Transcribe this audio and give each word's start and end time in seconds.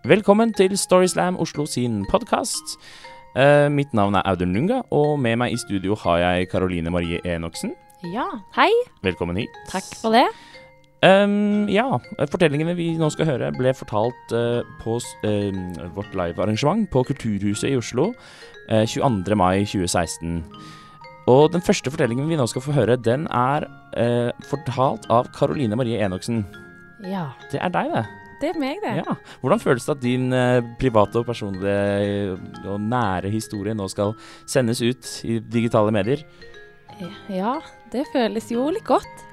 Velkommen 0.00 0.54
til 0.56 0.72
Storyslam 0.80 1.36
Oslo 1.36 1.66
sin 1.68 2.06
podkast. 2.08 2.78
mitt 3.70 3.92
navn 3.92 4.14
er 4.14 4.22
Audun 4.24 4.54
Lunga, 4.54 4.80
og 4.90 5.20
med 5.20 5.36
meg 5.36 5.52
i 5.52 5.58
studio 5.60 5.94
har 5.94 6.16
jeg 6.18 6.48
Karoline 6.48 6.90
Marie 6.90 7.20
Enoksen. 7.24 7.74
Ja, 8.08 8.24
hei. 8.56 8.70
Velkommen 9.02 9.36
hit. 9.36 9.52
Takk 9.68 9.84
for 10.00 10.16
det. 10.16 10.24
Um, 11.04 11.68
ja, 11.68 11.84
fortellingene 12.32 12.72
vi 12.76 12.94
nå 12.96 13.10
skal 13.12 13.28
høre, 13.28 13.52
ble 13.52 13.74
fortalt 13.76 14.32
uh, 14.32 14.64
på 14.80 14.96
uh, 14.96 15.90
vårt 15.92 16.16
livearrangement 16.16 16.88
på 16.90 17.02
Kulturhuset 17.04 17.68
i 17.68 17.76
Oslo 17.76 18.14
uh, 18.72 18.86
22. 18.86 19.36
mai 19.36 19.66
2016. 19.68 20.40
Og 21.28 21.52
den 21.52 21.60
første 21.60 21.92
fortellingen 21.92 22.28
vi 22.28 22.40
nå 22.40 22.48
skal 22.48 22.64
få 22.64 22.72
høre, 22.72 22.96
den 22.96 23.28
er 23.28 23.68
uh, 24.00 24.32
fortalt 24.48 25.04
av 25.12 25.28
Karoline 25.36 25.76
Marie 25.76 26.00
Enoksen. 26.00 26.40
Ja. 27.04 27.28
Det 27.52 27.60
er 27.60 27.68
deg, 27.76 27.92
det. 27.98 28.06
Det 28.40 28.54
er 28.54 28.60
meg, 28.60 28.78
det. 28.80 28.94
Ja. 29.02 29.16
Hvordan 29.42 29.60
føles 29.60 29.84
det 29.84 29.96
at 29.96 30.04
din 30.04 30.30
uh, 30.32 30.60
private 30.80 31.20
og 31.20 31.26
personlige 31.28 32.38
og 32.64 32.78
nære 32.80 33.32
historie 33.32 33.74
nå 33.76 33.88
skal 33.92 34.14
sendes 34.48 34.80
ut 34.80 35.10
i 35.28 35.40
digitale 35.44 35.92
medier? 35.94 36.24
Ja, 37.32 37.58
det 37.92 38.06
føles 38.12 38.50
jo 38.52 38.66
litt 38.72 38.86
godt. 38.88 39.26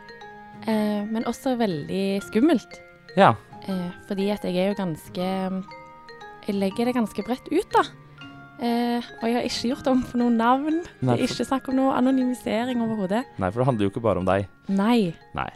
Eh, 0.67 1.03
men 1.07 1.27
også 1.29 1.55
veldig 1.59 2.19
skummelt. 2.27 2.79
Ja. 3.17 3.35
Eh, 3.67 3.91
fordi 4.09 4.29
at 4.33 4.45
jeg 4.45 4.57
er 4.57 4.71
jo 4.71 4.77
ganske 4.77 5.27
Jeg 6.47 6.55
legger 6.55 6.87
det 6.87 6.95
ganske 6.95 7.23
bredt 7.27 7.49
ut, 7.51 7.67
da. 7.75 7.83
Eh, 8.63 9.03
og 9.19 9.25
jeg 9.27 9.35
har 9.35 9.45
ikke 9.45 9.69
gjort 9.73 9.87
om 9.91 10.01
på 10.07 10.19
noe 10.21 10.31
navn. 10.31 10.79
Nei, 11.01 11.17
det 11.17 11.25
er 11.25 11.33
ikke 11.33 11.47
snakk 11.49 11.67
om 11.67 11.75
noe 11.75 11.95
anonymisering 11.97 12.79
overhodet. 12.81 13.25
Nei, 13.37 13.49
for 13.51 13.59
det 13.59 13.67
handler 13.67 13.87
jo 13.87 13.91
ikke 13.91 14.05
bare 14.05 14.23
om 14.23 14.29
deg. 14.29 14.47
Nei. 14.71 15.11
Nei. 15.35 15.49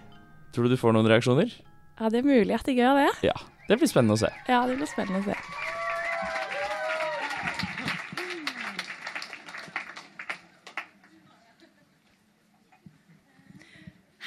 Tror 0.52 0.68
du 0.68 0.76
du 0.76 0.80
får 0.82 0.94
noen 0.98 1.08
reaksjoner? 1.08 1.54
Ja, 2.00 2.10
det 2.10 2.20
er 2.22 2.28
mulig 2.28 2.54
at 2.56 2.68
jeg 2.68 2.76
gjør 2.80 2.98
det. 3.02 3.10
Ja. 3.30 3.36
Det 3.68 3.78
blir 3.80 3.88
spennende 3.88 4.18
å 4.18 4.22
se. 4.22 4.30
Ja, 4.50 4.64
det 4.68 4.78
blir 4.80 4.90
spennende 4.90 5.22
å 5.22 5.28
se. 5.30 5.36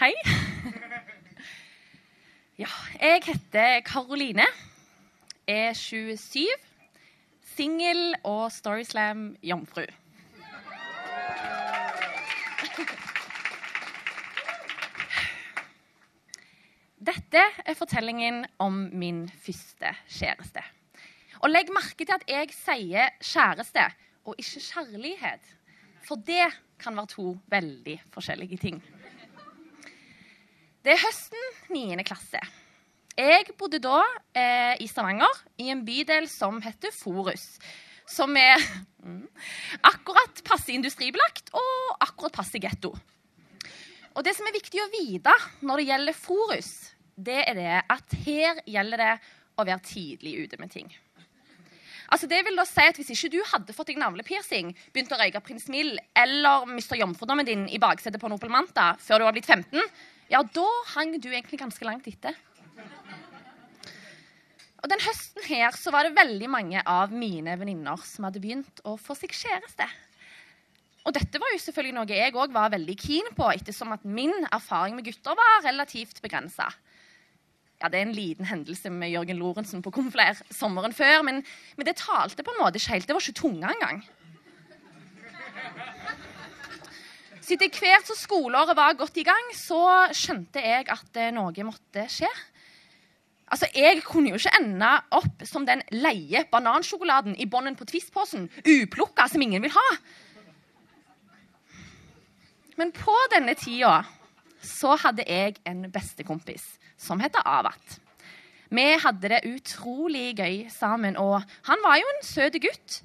Hei. 0.00 0.12
Ja, 2.58 2.70
jeg 3.00 3.22
heter 3.26 3.80
Karoline. 3.86 4.46
Er 5.48 5.72
27. 5.74 6.46
Singel 7.56 8.14
og 8.24 8.50
Storyslam-jomfru. 8.54 9.84
Dette 17.04 17.40
er 17.66 17.76
fortellingen 17.76 18.44
om 18.62 18.76
min 18.96 19.24
første 19.42 19.90
kjæreste. 20.08 20.62
Og 21.42 21.50
legg 21.50 21.68
merke 21.74 22.06
til 22.06 22.14
at 22.14 22.22
jeg 22.30 22.52
sier 22.54 23.10
kjæreste 23.20 23.82
og 24.24 24.38
ikke 24.40 24.62
kjærlighet. 24.62 25.50
For 26.06 26.16
det 26.16 26.46
kan 26.80 26.96
være 26.96 27.12
to 27.12 27.34
veldig 27.52 27.98
forskjellige 28.14 28.60
ting. 28.62 28.78
Det 30.84 30.94
er 30.94 31.02
høsten 31.02 31.44
9. 31.74 31.98
klasse. 32.08 32.40
Jeg 33.18 33.52
bodde 33.58 33.82
da 33.84 34.00
eh, 34.36 34.74
i 34.80 34.88
Stavanger, 34.88 35.42
i 35.60 35.68
en 35.74 35.84
bydel 35.84 36.28
som 36.30 36.62
heter 36.64 36.94
Forus. 36.94 37.58
Som 38.08 38.36
er 38.36 38.56
mm, 39.04 39.28
akkurat 39.92 40.40
passe 40.46 40.72
industribelagt 40.72 41.52
og 41.52 42.00
akkurat 42.00 42.40
passe 42.40 42.62
getto. 42.62 42.94
Og 44.14 44.24
det 44.24 44.36
som 44.36 44.48
er 44.48 44.56
viktig 44.56 44.80
å 44.80 44.90
vite 44.94 45.32
når 45.66 45.80
det 45.80 45.88
gjelder 45.90 46.20
Forus, 46.24 46.74
det 47.16 47.40
er 47.44 47.58
det 47.58 47.80
at 47.94 48.14
her 48.24 48.60
gjelder 48.66 49.02
det 49.02 49.14
å 49.54 49.66
være 49.66 49.82
tidlig 49.86 50.36
ute 50.44 50.58
med 50.60 50.72
ting. 50.72 50.88
Altså 52.12 52.28
det 52.28 52.42
vil 52.44 52.58
da 52.58 52.66
si 52.68 52.84
at 52.84 52.98
Hvis 52.98 53.12
ikke 53.14 53.32
du 53.32 53.38
hadde 53.48 53.74
fått 53.74 53.88
deg 53.92 54.00
navlepiercing, 54.00 54.74
begynt 54.92 55.12
å 55.14 55.18
røyke 55.18 55.40
Prins 55.44 55.68
Mill 55.72 55.96
eller 56.14 56.66
mista 56.68 56.98
jomfrudommen 56.98 57.48
din 57.48 57.64
i 57.72 57.80
baksetet 57.80 58.20
på 58.20 58.28
en 58.28 58.52
Manta 58.52 58.92
før 59.00 59.22
du 59.22 59.24
var 59.24 59.36
blitt 59.36 59.48
15, 59.48 59.80
ja, 60.30 60.42
da 60.42 60.68
hang 60.94 61.16
du 61.18 61.28
egentlig 61.30 61.60
ganske 61.60 61.84
langt 61.84 62.06
etter. 62.08 62.36
Og 64.84 64.90
Den 64.92 65.00
høsten 65.00 65.46
her 65.48 65.72
så 65.80 65.90
var 65.94 66.04
det 66.04 66.16
veldig 66.16 66.48
mange 66.52 66.80
av 66.84 67.12
mine 67.12 67.54
venninner 67.56 67.96
som 68.04 68.26
hadde 68.26 68.42
begynt 68.42 68.82
å 68.84 68.98
få 69.00 69.16
seg 69.16 69.32
kjæreste. 69.32 69.86
Og 71.08 71.12
dette 71.16 71.40
var 71.40 71.52
jo 71.52 71.60
selvfølgelig 71.60 71.96
noe 71.96 72.16
jeg 72.16 72.36
òg 72.36 72.52
var 72.52 72.72
veldig 72.72 72.96
keen 73.00 73.30
på, 73.36 73.48
ettersom 73.52 73.92
at 73.96 74.04
min 74.04 74.32
erfaring 74.50 74.96
med 74.96 75.08
gutter 75.08 75.36
var 75.36 75.64
relativt 75.64 76.20
begrensa. 76.24 76.68
Det 77.92 78.00
er 78.00 78.06
en 78.06 78.16
liten 78.16 78.48
hendelse 78.48 78.90
med 78.90 79.12
Jørgen 79.12 79.40
Lorentzen 79.40 79.82
på 79.84 79.92
konflær 79.94 80.38
sommeren 80.50 80.94
før, 80.96 81.22
men, 81.26 81.42
men, 81.76 81.86
det 81.86 81.96
talte 82.00 82.44
på 82.44 82.54
en 82.54 82.62
måte 82.62 82.80
ikke 82.80 82.94
helt. 82.94 83.08
Det 83.08 83.16
var 83.16 83.24
ikke 83.24 83.40
tunga 83.40 83.72
engang. 83.74 84.04
Så 87.44 87.58
etter 87.58 87.68
hvert 87.76 88.08
som 88.08 88.16
skoleåret 88.16 88.76
var 88.76 88.96
godt 88.96 89.18
i 89.20 89.26
gang, 89.26 89.50
så 89.52 90.08
skjønte 90.16 90.62
jeg 90.64 90.86
at 90.88 91.18
eh, 91.20 91.32
noe 91.36 91.66
måtte 91.68 92.06
skje. 92.08 92.30
Altså, 93.52 93.68
Jeg 93.74 94.00
kunne 94.06 94.32
jo 94.32 94.38
ikke 94.40 94.54
ende 94.56 94.88
opp 95.12 95.44
som 95.44 95.66
den 95.68 95.82
leie 95.92 96.46
banansjokoladen 96.50 97.36
i 97.36 97.46
bånden 97.46 97.76
på 97.76 97.84
Twist-posen, 97.84 98.48
uplukka, 98.64 99.28
som 99.28 99.44
ingen 99.44 99.62
vil 99.62 99.74
ha. 99.76 99.88
Men 102.80 102.90
på 102.96 103.14
denne 103.30 103.54
tida 103.54 104.00
så 104.64 104.96
hadde 104.98 105.28
jeg 105.28 105.60
en 105.68 105.84
bestekompis 105.92 106.64
som 107.00 107.20
heter 107.22 107.44
Avat. 107.46 107.98
Vi 108.74 108.86
hadde 109.04 109.30
det 109.30 109.44
utrolig 109.46 110.32
gøy 110.38 110.64
sammen, 110.72 111.18
og 111.20 111.42
han 111.68 111.84
var 111.84 112.00
jo 112.00 112.10
en 112.10 112.24
søt 112.26 112.56
gutt 112.62 113.00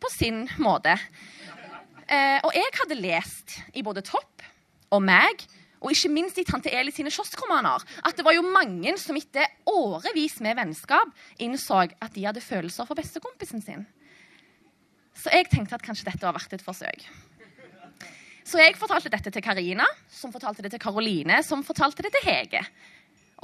på 0.00 0.10
sin 0.12 0.44
måte. 0.62 0.94
Eh, 2.04 2.38
og 2.44 2.52
jeg 2.54 2.76
hadde 2.78 3.00
lest 3.00 3.58
i 3.74 3.82
både 3.82 4.04
Topp 4.04 4.44
og 4.94 5.02
meg, 5.02 5.46
og 5.84 5.92
ikke 5.92 6.12
minst 6.12 6.38
i 6.40 6.46
Tante 6.48 6.72
Eli 6.72 6.92
sine 6.94 7.12
kioskromaner, 7.12 7.82
at 8.04 8.16
det 8.16 8.24
var 8.24 8.36
jo 8.36 8.44
mange 8.46 8.94
som 9.00 9.16
etter 9.18 9.50
årevis 9.68 10.38
med 10.44 10.56
vennskap 10.56 11.12
innså 11.44 11.82
at 11.84 12.14
de 12.14 12.24
hadde 12.24 12.44
følelser 12.44 12.88
for 12.88 12.96
bestekompisen 12.96 13.64
sin. 13.64 13.84
Så 15.14 15.32
jeg 15.32 15.50
tenkte 15.50 15.76
at 15.76 15.84
kanskje 15.84 16.08
dette 16.08 16.24
var 16.24 16.36
verdt 16.36 16.56
et 16.56 16.64
forsøk. 16.64 17.04
Så 18.44 18.60
jeg 18.60 18.76
fortalte 18.76 19.08
dette 19.12 19.32
til 19.32 19.42
Karina, 19.44 19.86
som 20.12 20.32
fortalte 20.32 20.62
det 20.64 20.74
til 20.74 20.82
Karoline, 20.82 21.40
som 21.42 21.64
fortalte 21.64 22.04
det 22.04 22.12
til 22.12 22.26
Hege. 22.28 22.60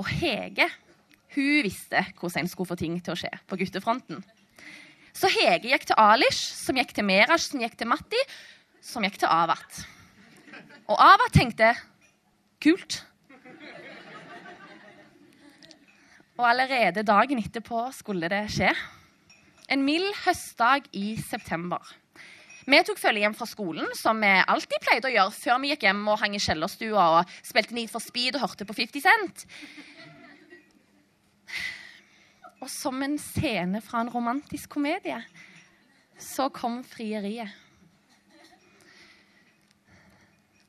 Og 0.01 0.09
Hege 0.21 0.69
hun 1.35 1.63
visste 1.63 2.03
hvordan 2.19 2.43
en 2.43 2.51
skulle 2.51 2.69
få 2.73 2.77
ting 2.79 2.97
til 2.99 3.15
å 3.15 3.19
skje 3.19 3.31
på 3.49 3.59
guttefronten. 3.61 4.25
Så 5.15 5.31
Hege 5.31 5.71
gikk 5.71 5.87
til 5.89 5.99
Alish, 5.99 6.41
som 6.59 6.79
gikk 6.79 6.93
til 6.97 7.07
Merash, 7.07 7.51
som 7.51 7.63
gikk 7.63 7.77
til 7.79 7.89
Matti, 7.91 8.21
som 8.83 9.05
gikk 9.07 9.21
til 9.23 9.31
Avat. 9.31 9.83
Og 10.91 10.99
Avat 10.99 11.35
tenkte 11.35 11.71
kult. 12.63 13.01
Og 16.41 16.47
allerede 16.49 17.07
dagen 17.07 17.41
etterpå 17.43 17.87
skulle 17.95 18.31
det 18.33 18.47
skje. 18.55 18.73
En 19.71 19.85
mild 19.87 20.09
høstdag 20.25 20.89
i 20.97 21.15
september. 21.21 21.85
Vi 22.71 22.79
tok 22.87 23.01
følge 23.03 23.25
hjem 23.25 23.35
fra 23.35 23.47
skolen, 23.51 23.89
som 23.99 24.21
vi 24.23 24.29
alltid 24.31 24.83
pleide 24.85 25.09
å 25.09 25.11
gjøre 25.11 25.35
før 25.35 25.57
vi 25.63 25.73
gikk 25.73 25.89
hjem 25.89 26.05
og 26.13 26.21
hang 26.21 26.37
i 26.37 26.43
kjellerstua 26.43 27.07
og 27.17 27.33
spilte 27.43 27.75
Need 27.75 27.91
for 27.91 28.05
Speed 28.05 28.37
og 28.39 28.45
hørte 28.45 28.67
på 28.69 28.77
50 28.79 29.03
Cent. 29.03 29.43
Og 32.61 32.69
som 32.71 33.03
en 33.03 33.17
scene 33.19 33.81
fra 33.83 34.05
en 34.05 34.13
romantisk 34.13 34.71
komedie 34.77 35.19
så 36.21 36.47
kom 36.55 36.83
frieriet. 36.87 37.51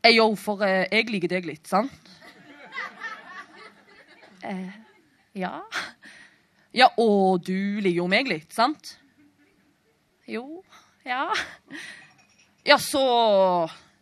Hey, 0.02 0.16
yo, 0.16 0.32
for 0.40 0.64
uh, 0.66 0.88
jeg 0.90 1.12
liker 1.12 1.30
deg 1.30 1.46
litt, 1.46 1.68
sant? 1.70 2.14
Uh, 4.42 4.72
ja. 5.38 5.60
Ja, 6.74 6.88
og 6.98 7.44
du 7.46 7.78
liker 7.84 8.00
jo 8.00 8.10
meg 8.10 8.32
litt, 8.32 8.50
sant? 8.56 8.96
Jo, 10.26 10.64
ja. 11.06 11.24
Ja, 12.66 12.78
så 12.78 13.02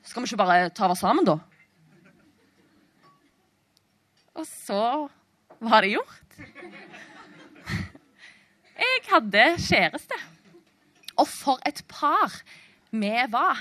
skal 0.03 0.23
vi 0.23 0.27
ikke 0.29 0.41
bare 0.41 0.69
ta 0.75 0.89
oss 0.91 1.03
sammen, 1.03 1.27
da? 1.27 1.37
Og 4.39 4.47
så 4.47 5.07
var 5.59 5.83
det 5.83 5.93
gjort. 5.95 6.39
Jeg 8.79 9.03
hadde 9.09 9.45
kjæreste. 9.59 10.17
Og 11.19 11.27
for 11.27 11.59
et 11.67 11.81
par 11.91 12.39
vi 12.91 13.11
var. 13.29 13.57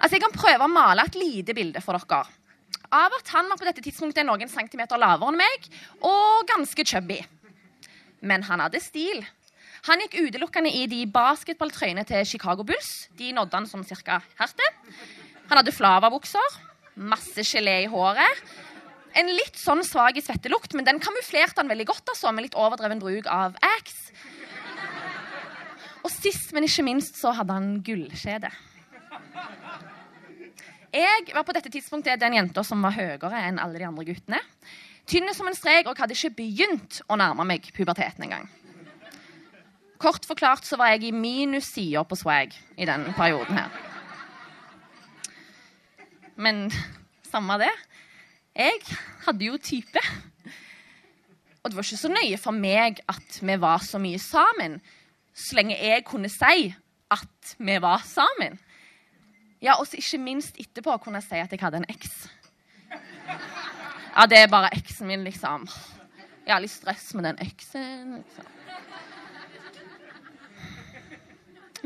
Altså, 0.00 0.16
Jeg 0.16 0.22
kan 0.22 0.34
prøve 0.34 0.66
å 0.66 0.70
male 0.70 1.06
et 1.06 1.18
lite 1.18 1.54
bilde 1.54 1.82
for 1.84 1.98
dere. 1.98 2.26
Av 2.90 3.14
at 3.14 3.28
han 3.36 3.46
var 3.46 3.58
på 3.58 3.66
dette 3.68 3.82
tidspunktet 3.84 4.26
noen 4.26 4.50
centimeter 4.50 4.98
lavere 4.98 5.30
enn 5.30 5.38
meg 5.38 5.68
og 6.02 6.48
ganske 6.50 6.84
chubby. 6.84 7.20
Men 8.26 8.42
han 8.48 8.60
hadde 8.60 8.82
stil. 8.82 9.22
Han 9.88 10.02
gikk 10.04 10.18
utelukkende 10.26 10.72
i 10.76 10.84
de 10.90 11.04
basketballtrøyene 11.08 12.04
til 12.08 12.26
Chicago 12.28 12.66
Bulls. 12.66 13.08
De 13.16 13.30
nådde 13.32 13.56
han 13.56 13.68
som 13.68 13.84
cirka 13.86 14.18
hertil. 14.38 14.74
Han 15.48 15.60
hadde 15.60 15.74
flavabukser, 15.74 16.58
masse 17.00 17.44
gelé 17.46 17.80
i 17.84 17.88
håret 17.90 18.42
En 19.18 19.26
litt 19.26 19.56
sånn 19.58 19.80
svak 19.82 20.20
svettelukt, 20.22 20.74
men 20.78 20.86
den 20.86 21.00
kamuflerte 21.02 21.58
han 21.58 21.70
veldig 21.70 21.86
godt 21.88 22.12
altså, 22.12 22.30
med 22.30 22.44
litt 22.46 22.54
overdreven 22.54 23.00
bruk 23.02 23.26
av 23.26 23.56
Axe. 23.58 24.12
Og 26.04 26.12
sist, 26.14 26.52
men 26.54 26.68
ikke 26.68 26.84
minst, 26.86 27.18
så 27.18 27.32
hadde 27.34 27.56
han 27.56 27.72
gullkjede. 27.82 28.52
Jeg 30.94 31.26
var 31.34 31.42
på 31.46 31.54
dette 31.54 31.70
tidspunktet 31.74 32.22
den 32.22 32.38
jenta 32.38 32.62
som 32.66 32.86
var 32.86 32.94
høyere 32.94 33.42
enn 33.48 33.58
alle 33.62 33.82
de 33.82 33.88
andre 33.88 34.06
guttene. 34.08 34.40
Tynn 35.10 35.30
som 35.34 35.50
en 35.50 35.58
strek 35.58 35.90
og 35.90 35.98
hadde 35.98 36.14
ikke 36.14 36.36
begynt 36.38 37.00
å 37.10 37.18
nærme 37.18 37.46
meg 37.50 37.66
puberteten 37.74 38.28
engang. 38.28 38.46
Kort 40.00 40.24
forklart 40.24 40.64
så 40.64 40.78
var 40.80 40.94
jeg 40.94 41.10
i 41.10 41.12
minussider 41.12 42.06
på 42.08 42.16
swag 42.16 42.54
i 42.80 42.86
den 42.88 43.04
perioden 43.16 43.58
her. 43.58 43.68
Men 46.40 46.70
samme 47.28 47.58
det. 47.60 47.72
Jeg 48.56 48.80
hadde 49.26 49.44
jo 49.44 49.58
type. 49.60 50.00
Og 51.60 51.70
det 51.70 51.76
var 51.76 51.84
ikke 51.84 52.00
så 52.00 52.08
nøye 52.08 52.38
for 52.40 52.56
meg 52.56 53.02
at 53.12 53.40
vi 53.44 53.56
var 53.60 53.84
så 53.84 54.00
mye 54.00 54.18
sammen, 54.18 54.78
så 55.36 55.58
lenge 55.58 55.76
jeg 55.76 56.04
kunne 56.08 56.30
si 56.32 56.70
at 57.12 57.54
vi 57.58 57.76
var 57.82 58.00
sammen. 58.08 58.56
Ja, 59.60 59.76
og 59.76 59.86
ikke 59.92 60.18
minst 60.18 60.56
etterpå 60.56 60.96
kunne 61.04 61.20
jeg 61.20 61.28
si 61.28 61.42
at 61.42 61.52
jeg 61.52 61.60
hadde 61.60 61.82
en 61.82 61.90
eks. 61.92 62.30
Ja, 64.16 64.24
det 64.26 64.38
er 64.40 64.48
bare 64.48 64.72
eksen 64.72 65.06
min, 65.06 65.24
liksom. 65.24 65.68
Jeg 66.46 66.54
har 66.54 66.64
litt 66.64 66.72
stress 66.72 67.12
med 67.14 67.28
den 67.28 67.44
eksen. 67.44 68.16
liksom. 68.16 68.48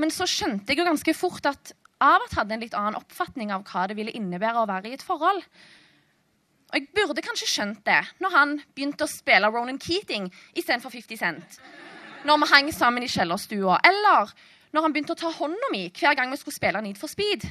Men 0.00 0.12
så 0.12 0.26
skjønte 0.28 0.72
jeg 0.72 0.80
jo 0.80 0.86
ganske 0.88 1.14
fort 1.16 1.46
at 1.50 1.74
Avert 2.02 2.34
hadde 2.36 2.56
en 2.56 2.62
litt 2.64 2.74
annen 2.76 2.98
oppfatning 2.98 3.52
av 3.54 3.62
hva 3.68 3.86
det 3.88 3.96
ville 3.96 4.12
innebære 4.12 4.60
å 4.60 4.68
være 4.68 4.90
i 4.90 4.96
et 4.96 5.04
forhold. 5.04 5.40
Og 6.72 6.78
jeg 6.80 6.90
burde 6.96 7.22
kanskje 7.22 7.48
skjønt 7.48 7.84
det 7.86 8.00
når 8.22 8.34
han 8.34 8.54
begynte 8.74 9.06
å 9.06 9.10
spille 9.10 9.50
Ronan 9.52 9.78
Keating 9.80 10.26
istedenfor 10.58 10.90
50 10.90 11.20
Cent. 11.20 11.58
Når 12.26 12.40
vi 12.40 12.48
hang 12.50 12.70
sammen 12.74 13.04
i 13.04 13.10
kjellerstua. 13.10 13.78
Eller 13.86 14.32
når 14.74 14.86
han 14.86 14.94
begynte 14.94 15.14
å 15.14 15.20
ta 15.20 15.30
hånda 15.30 15.70
mi 15.72 15.86
hver 15.94 16.16
gang 16.18 16.32
vi 16.32 16.40
skulle 16.40 16.56
spille 16.56 16.82
Need 16.82 16.98
for 16.98 17.12
Speed. 17.12 17.46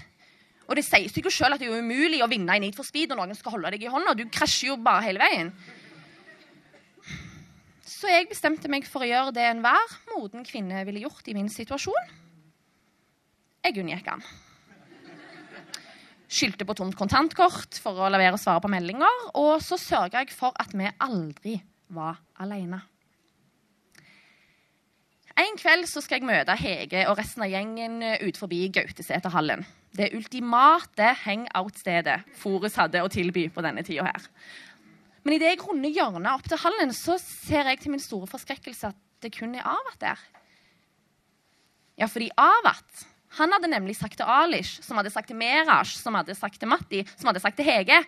Og 0.68 0.76
det 0.76 0.84
sies 0.88 1.16
jo 1.16 1.32
sjøl 1.32 1.56
at 1.56 1.62
det 1.62 1.70
er 1.70 1.80
umulig 1.80 2.20
å 2.24 2.30
vinne 2.32 2.58
i 2.58 2.62
Need 2.66 2.76
for 2.76 2.88
Speed 2.88 3.12
når 3.12 3.22
noen 3.22 3.40
skal 3.40 3.56
holde 3.56 3.72
deg 3.76 3.86
i 3.86 3.94
hånda. 3.94 4.16
Du 4.18 4.26
krasjer 4.28 4.74
jo 4.74 4.78
bare 4.84 5.06
hele 5.08 5.24
veien. 5.24 5.54
Så 7.88 8.12
jeg 8.12 8.28
bestemte 8.28 8.68
meg 8.72 8.84
for 8.90 9.06
å 9.06 9.08
gjøre 9.08 9.32
det 9.36 9.46
enhver 9.48 9.96
moden 10.12 10.44
kvinne 10.48 10.84
ville 10.88 11.06
gjort 11.06 11.32
i 11.32 11.38
min 11.38 11.48
situasjon. 11.52 12.12
Jeg 13.64 13.80
unngikk 13.80 14.10
han. 14.12 14.24
Skyldte 16.34 16.66
på 16.66 16.76
tomt 16.76 16.98
kontantkort 16.98 17.78
for 17.80 18.02
å 18.02 18.10
levere 18.12 18.36
og 18.36 18.42
svare 18.42 18.64
på 18.64 18.72
meldinger. 18.72 19.28
Og 19.40 19.62
så 19.64 19.78
sørga 19.80 20.24
jeg 20.24 20.34
for 20.36 20.56
at 20.60 20.74
vi 20.76 20.90
aldri 21.06 21.60
var 21.94 22.20
alene. 22.42 22.82
En 25.40 25.56
kveld 25.58 25.88
så 25.90 26.02
skal 26.04 26.20
jeg 26.20 26.30
møte 26.30 26.54
Hege 26.60 27.08
og 27.10 27.18
resten 27.18 27.46
av 27.46 27.50
gjengen 27.50 28.02
ut 28.22 28.38
forbi 28.38 28.68
Gauteseterhallen. 28.74 29.64
Det 29.94 30.12
ultimate 30.18 31.14
hangout-stedet 31.24 32.20
Forus 32.38 32.78
hadde 32.78 33.02
å 33.02 33.10
tilby 33.14 33.48
på 33.54 33.64
denne 33.66 33.86
tida 33.86 34.06
her. 34.10 34.28
Men 35.24 35.38
idet 35.38 35.54
jeg 35.54 35.64
runder 35.64 35.94
hjørnet 35.94 36.30
opp 36.34 36.46
til 36.50 36.62
hallen, 36.66 36.92
så 36.94 37.16
ser 37.22 37.70
jeg 37.72 37.82
til 37.82 37.94
min 37.94 38.04
store 38.04 38.30
forskrekkelse 38.30 38.92
at 38.92 39.00
det 39.24 39.32
kun 39.38 39.56
er 39.56 39.66
Avat 39.70 40.00
der. 40.02 40.24
Ja, 42.02 42.10
fordi 42.10 42.28
Avat 42.38 43.06
han 43.38 43.54
hadde 43.56 43.70
nemlig 43.72 43.96
sagt 43.98 44.20
til 44.20 44.30
Alish, 44.30 44.82
som 44.86 45.00
hadde 45.00 45.10
sagt 45.14 45.32
til 45.32 45.38
Merash, 45.40 45.98
som 45.98 46.14
hadde 46.18 46.36
sagt 46.38 46.60
til 46.62 46.70
Matti, 46.70 47.02
som 47.16 47.32
hadde 47.32 47.42
sagt 47.42 47.58
til 47.58 47.66
Hege, 47.66 48.04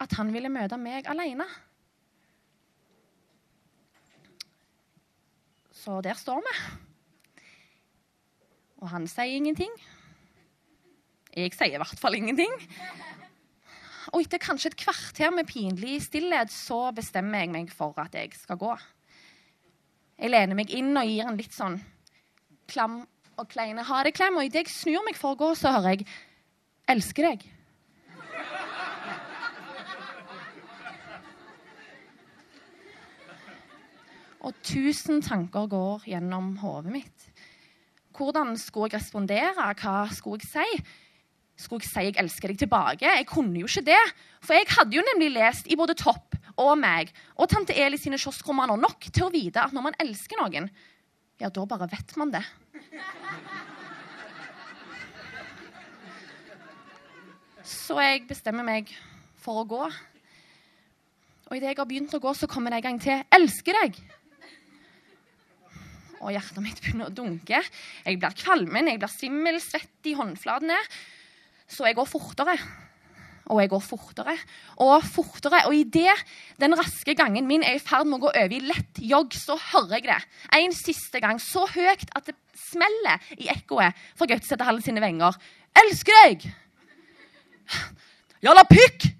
at 0.00 0.16
han 0.18 0.32
ville 0.34 0.50
møte 0.50 0.78
meg 0.80 1.06
alene. 1.10 1.46
Så 5.80 6.00
der 6.04 6.18
står 6.18 6.42
vi. 6.44 6.56
Og 8.80 8.90
han 8.90 9.06
sier 9.08 9.36
ingenting. 9.38 9.72
Jeg 11.36 11.54
sier 11.54 11.76
i 11.76 11.80
hvert 11.80 12.00
fall 12.00 12.18
ingenting. 12.18 12.52
Og 14.10 14.24
etter 14.24 14.42
kanskje 14.42 14.72
et 14.72 14.80
kvarter 14.80 15.30
med 15.30 15.46
pinlig 15.48 16.00
stillhet 16.08 16.50
så 16.52 16.88
bestemmer 16.96 17.44
jeg 17.44 17.52
meg 17.54 17.70
for 17.72 17.94
at 18.02 18.16
jeg 18.18 18.34
skal 18.34 18.58
gå. 18.58 18.74
Jeg 20.20 20.34
lener 20.34 20.58
meg 20.58 20.72
inn 20.74 20.90
og 20.96 21.06
gir 21.06 21.28
en 21.28 21.38
litt 21.38 21.54
sånn 21.54 21.78
klam 22.70 23.04
og 23.40 23.48
kleine 23.48 23.84
ha 23.86 24.02
det-klem. 24.04 24.36
Og 24.36 24.48
idet 24.48 24.66
jeg 24.66 24.74
snur 24.74 25.06
meg 25.06 25.18
for 25.18 25.34
å 25.34 25.40
gå, 25.40 25.54
så 25.58 25.72
hører 25.76 25.96
jeg 25.96 26.06
'elsker 26.88 27.28
deg'. 27.30 27.48
Og 34.40 34.54
tusen 34.64 35.20
tanker 35.20 35.66
går 35.68 36.06
gjennom 36.08 36.56
hodet 36.62 36.92
mitt. 36.92 37.26
Hvordan 38.16 38.56
skulle 38.56 38.88
jeg 38.88 39.00
respondere? 39.00 39.74
Hva 39.76 40.08
skulle 40.12 40.40
jeg 40.40 40.48
si? 40.48 40.84
Skulle 41.60 41.84
jeg 41.84 41.90
si 41.90 42.04
jeg 42.08 42.16
elsker 42.16 42.48
deg 42.48 42.58
tilbake? 42.58 43.04
Jeg 43.04 43.26
kunne 43.28 43.60
jo 43.60 43.68
ikke 43.68 43.84
det. 43.84 44.04
For 44.40 44.56
jeg 44.56 44.66
hadde 44.72 44.96
jo 44.96 45.04
nemlig 45.04 45.30
lest 45.36 45.68
i 45.68 45.76
både 45.76 45.94
Topp 45.94 46.36
og 46.56 46.72
meg 46.80 47.12
og 47.36 47.48
tante 47.52 47.76
Eli 47.76 47.96
sine 48.00 48.16
kioskromaner 48.20 48.80
nok 48.80 49.10
til 49.12 49.28
å 49.28 49.32
vite 49.32 49.60
at 49.60 49.72
når 49.76 49.82
man 49.82 49.98
elsker 50.00 50.40
noen, 50.40 50.70
ja, 51.40 51.48
da 51.48 51.64
bare 51.68 51.88
vet 51.88 52.16
man 52.20 52.32
det. 52.32 52.42
Så 57.70 57.98
jeg 58.02 58.24
bestemmer 58.26 58.66
meg 58.66 58.90
for 59.38 59.62
å 59.62 59.68
gå. 59.68 59.82
Og 61.50 61.56
idet 61.56 61.72
jeg 61.72 61.78
har 61.78 61.86
begynt 61.90 62.14
å 62.14 62.22
gå, 62.22 62.32
så 62.34 62.48
kommer 62.50 62.70
det 62.70 62.80
en 62.80 62.88
gang 62.88 63.00
til. 63.02 63.22
'Elsker 63.30 63.74
deg!' 63.78 63.98
Og 66.20 66.34
hjertet 66.34 66.62
mitt 66.62 66.80
begynner 66.82 67.08
å 67.08 67.14
dunke. 67.14 67.62
Jeg 68.04 68.18
blir 68.20 68.36
kvalmen, 68.36 68.90
jeg 68.90 69.00
blir 69.00 69.08
svimmel, 69.08 69.60
svett 69.62 70.04
i 70.04 70.12
håndflatene. 70.18 70.76
Så 71.66 71.86
jeg 71.86 71.96
går 71.96 72.10
fortere. 72.10 72.58
Og 73.50 73.60
jeg 73.62 73.70
går 73.72 73.82
fortere 73.82 74.36
og 74.78 75.04
fortere. 75.10 75.64
Og 75.66 75.74
idet 75.74 76.14
den 76.62 76.76
raske 76.78 77.16
gangen 77.18 77.48
min 77.50 77.64
er 77.66 77.78
i 77.78 77.82
ferd 77.82 78.06
med 78.06 78.20
å 78.20 78.24
gå 78.26 78.32
over 78.32 78.54
i 78.54 78.62
lett 78.62 79.02
jogg, 79.02 79.34
så 79.34 79.58
hører 79.72 79.98
jeg 79.98 80.08
det 80.08 80.20
en 80.60 80.76
siste 80.76 81.22
gang 81.22 81.40
så 81.42 81.66
høyt 81.70 82.06
at 82.14 82.30
det 82.30 82.36
smeller 82.70 83.32
i 83.38 83.50
ekkoet 83.52 83.96
fra 84.18 84.28
Gautseterhallen 84.30 84.84
sine 84.84 85.02
venger. 85.02 85.38
Elsker 85.82 86.22
deg! 86.24 86.50
Jalla 88.44 88.64
pikk! 88.68 89.10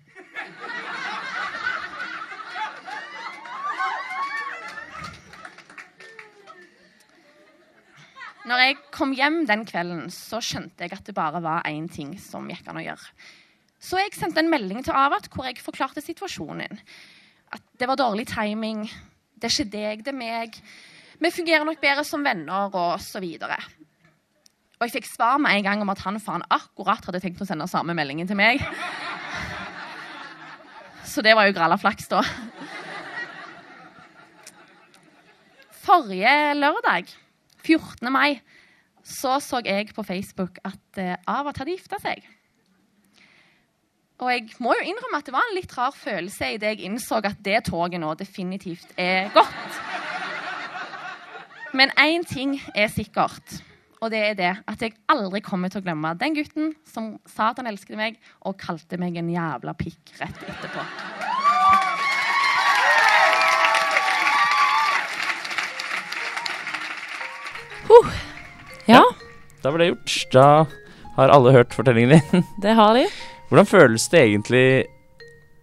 Når 8.50 8.62
jeg 8.64 8.76
kom 8.90 9.12
hjem 9.14 9.42
den 9.46 9.66
kvelden, 9.68 10.06
så 10.10 10.40
skjønte 10.42 10.86
jeg 10.86 10.94
at 10.96 11.04
det 11.06 11.14
bare 11.14 11.42
var 11.44 11.66
én 11.68 11.84
ting 11.92 12.14
som 12.18 12.48
gikk 12.50 12.70
an 12.72 12.80
å 12.80 12.86
gjøre. 12.86 13.12
Så 13.80 13.96
jeg 13.96 14.12
sendte 14.12 14.42
en 14.42 14.50
melding 14.52 14.84
til 14.84 14.96
Avat 14.96 15.30
hvor 15.32 15.48
jeg 15.48 15.62
forklarte 15.64 16.02
situasjonen. 16.04 16.80
At 17.50 17.62
det 17.80 17.88
var 17.88 17.98
dårlig 17.98 18.26
timing. 18.28 18.84
Det 19.40 19.48
er 19.48 19.54
ikke 19.54 19.72
deg, 19.72 20.02
det 20.04 20.12
er 20.12 20.18
meg. 20.20 20.58
Vi 21.20 21.32
fungerer 21.32 21.64
nok 21.64 21.80
bedre 21.80 22.04
som 22.04 22.24
venner, 22.24 22.68
og 22.76 23.00
så 23.00 23.20
videre. 23.20 23.56
Og 24.78 24.86
jeg 24.86 24.94
fikk 24.94 25.08
svar 25.10 25.40
med 25.40 25.56
en 25.56 25.64
gang 25.66 25.82
om 25.84 25.90
at 25.92 26.00
han 26.04 26.20
faen 26.20 26.44
akkurat 26.52 27.04
hadde 27.04 27.20
tenkt 27.20 27.40
å 27.44 27.48
sende 27.48 27.66
samme 27.68 27.96
meldingen 27.96 28.28
til 28.28 28.38
meg. 28.40 28.62
Så 31.04 31.24
det 31.24 31.34
var 31.36 31.48
jo 31.48 31.56
gralla 31.56 31.76
flaks, 31.80 32.08
da. 32.12 32.22
Forrige 35.80 36.32
lørdag, 36.56 37.08
14. 37.64 38.12
mai, 38.12 38.40
så 39.04 39.40
så 39.42 39.60
jeg 39.64 39.90
på 39.96 40.04
Facebook 40.06 40.60
at 40.64 41.00
uh, 41.00 41.16
Avat 41.28 41.60
hadde 41.60 41.74
gifta 41.74 41.98
seg. 42.00 42.24
Og 44.20 44.28
jeg 44.28 44.50
må 44.60 44.74
jo 44.76 44.84
innrømme 44.84 45.20
at 45.22 45.28
det 45.28 45.32
var 45.32 45.46
en 45.48 45.56
litt 45.56 45.72
rar 45.78 45.94
følelse 45.96 46.50
idet 46.56 46.74
jeg 46.74 46.84
innså 46.90 47.22
at 47.24 47.38
det 47.44 47.62
toget 47.70 48.02
nå 48.02 48.12
definitivt 48.20 48.92
er 49.00 49.30
gått. 49.32 49.78
Men 51.72 51.92
én 51.96 52.26
ting 52.28 52.58
er 52.74 52.90
sikkert. 52.92 53.60
Og 54.00 54.10
det 54.12 54.20
er 54.30 54.36
det 54.36 54.52
at 54.68 54.82
jeg 54.84 54.96
aldri 55.12 55.40
kommer 55.44 55.72
til 55.72 55.80
å 55.80 55.84
glemme 55.84 56.12
den 56.20 56.36
gutten 56.36 56.74
som 56.88 57.14
sa 57.28 57.50
at 57.52 57.60
han 57.60 57.68
elsket 57.70 57.96
meg, 58.00 58.16
og 58.44 58.56
kalte 58.60 59.00
meg 59.00 59.16
en 59.20 59.28
jævla 59.32 59.76
pikk 59.76 60.14
rett 60.20 60.44
etterpå. 60.48 60.84
Huh. 67.90 68.12
Ja, 68.86 69.02
Da 69.62 69.70
var 69.70 69.78
det 69.78 69.90
gjort. 69.90 70.14
Da 70.32 70.46
har 71.16 71.28
alle 71.34 71.52
hørt 71.52 71.74
fortellingen 71.76 72.20
din. 72.20 72.44
det 72.62 72.74
har 72.76 72.94
de. 72.96 73.04
Hvordan 73.50 73.66
føles 73.66 74.04
det 74.12 74.20
egentlig 74.22 74.66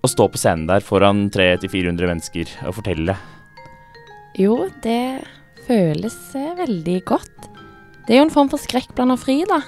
å 0.03 0.09
stå 0.11 0.25
på 0.27 0.39
scenen 0.41 0.65
der 0.67 0.83
foran 0.83 1.29
300-400 1.31 2.09
mennesker 2.09 2.49
og 2.67 2.75
fortelle? 2.81 3.15
Jo, 4.35 4.65
det 4.83 5.23
føles 5.69 6.17
eh, 6.35 6.49
veldig 6.59 6.97
godt. 7.07 7.47
Det 8.03 8.11
er 8.15 8.19
jo 8.19 8.25
en 8.27 8.33
form 8.33 8.51
for 8.51 8.59
skrekk 8.59 8.91
blanda 8.97 9.15
fri, 9.19 9.39
da. 9.47 9.61